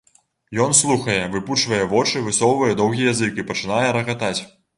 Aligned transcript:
Ён 0.63 0.71
слухае, 0.77 1.17
выпучвае 1.35 1.81
вочы, 1.91 2.25
высоўвае 2.31 2.71
доўгі 2.81 3.07
язык 3.13 3.39
і 3.45 3.47
пачынае 3.53 3.87
рагатаць. 4.01 4.35